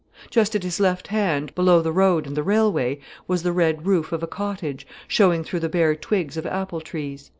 [0.31, 4.11] Just at his left hand, below the road and the railway, was the red roof
[4.11, 7.29] of a cottage, showing through the bare twigs of apple trees.